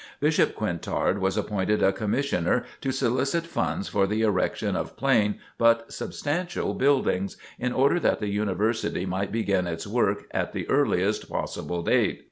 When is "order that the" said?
7.71-8.29